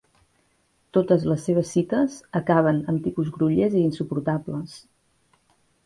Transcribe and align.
Totes 0.97 1.25
les 1.33 1.45
seves 1.49 1.75
cites 1.77 2.17
acaben 2.41 2.81
amb 2.95 3.05
tipus 3.09 3.31
grollers 3.39 3.79
i 3.83 3.87
insuportables. 3.93 4.79